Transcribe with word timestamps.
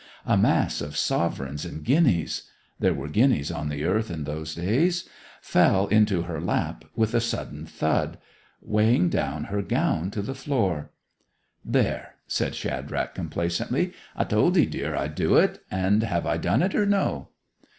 A 0.25 0.35
mass 0.35 0.81
of 0.81 0.97
sovereigns 0.97 1.63
and 1.63 1.83
guineas 1.83 2.49
(there 2.79 2.95
were 2.95 3.07
guineas 3.07 3.51
on 3.51 3.69
the 3.69 3.83
earth 3.85 4.09
in 4.09 4.23
those 4.23 4.55
days) 4.55 5.07
fell 5.41 5.85
into 5.89 6.23
her 6.23 6.41
lap 6.41 6.85
with 6.95 7.13
a 7.13 7.21
sudden 7.21 7.67
thud, 7.67 8.17
weighing 8.63 9.09
down 9.09 9.43
her 9.43 9.61
gown 9.61 10.09
to 10.09 10.23
the 10.23 10.33
floor. 10.33 10.89
'There!' 11.63 12.15
said 12.25 12.55
Shadrach 12.55 13.13
complacently. 13.13 13.93
'I 14.15 14.23
told 14.23 14.57
'ee, 14.57 14.65
dear, 14.65 14.95
I'd 14.95 15.13
do 15.13 15.35
it; 15.35 15.63
and 15.69 16.01
have 16.01 16.25
I 16.25 16.37
done 16.37 16.63
it 16.63 16.73
or 16.73 16.87
no? 16.87 17.27